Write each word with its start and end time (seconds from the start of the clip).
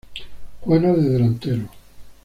Juega 0.63 0.93
de 0.95 1.09
delantero.. 1.09 1.69